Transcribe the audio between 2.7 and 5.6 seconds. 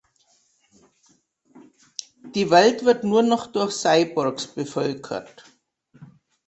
wird nur noch durch Cyborgs bevölkert.